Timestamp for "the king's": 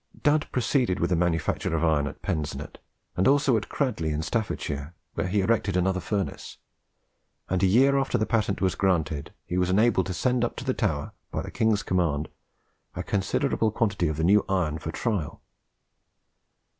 11.43-11.83